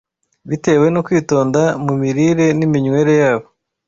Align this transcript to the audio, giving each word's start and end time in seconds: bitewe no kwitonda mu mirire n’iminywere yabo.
bitewe 0.49 0.85
no 0.93 1.01
kwitonda 1.05 1.61
mu 1.85 1.93
mirire 2.01 2.45
n’iminywere 2.57 3.13
yabo. 3.21 3.47